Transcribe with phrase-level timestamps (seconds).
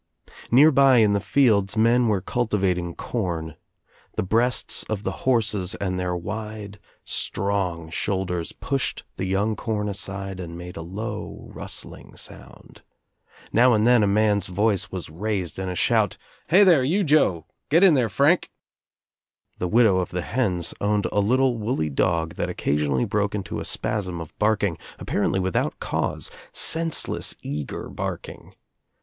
[0.49, 3.55] Nearby in the fields men were cultivating corn.
[4.15, 9.87] The breasts of the horses and their 1 wide strong shoulders pushed the young corn
[9.87, 12.81] aside and j made a low rustling sound.
[13.53, 16.17] Now and then a man's voice was raised in a shout.
[16.49, 18.57] "Hi, there you Joel 1 Get in there Frank I"
[19.59, 23.65] The widow of the hens owned I little woolly dog that occasionally broke Into a
[23.65, 24.15] spasm 234
[24.49, 28.55] THE TRIUMPH OF THE EGG^ of barking, apparently without cause, senseless, eager, barking.